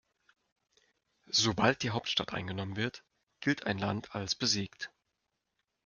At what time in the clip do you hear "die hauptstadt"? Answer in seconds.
1.83-2.33